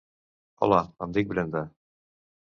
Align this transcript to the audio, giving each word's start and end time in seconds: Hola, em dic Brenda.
Hola, 0.67 0.79
em 1.07 1.13
dic 1.19 1.31
Brenda. 1.35 1.63